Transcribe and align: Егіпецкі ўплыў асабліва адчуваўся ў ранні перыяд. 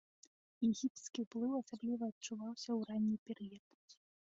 Егіпецкі 0.67 1.25
ўплыў 1.25 1.51
асабліва 1.61 2.03
адчуваўся 2.15 2.67
ў 2.77 2.91
ранні 2.91 3.17
перыяд. 3.31 3.67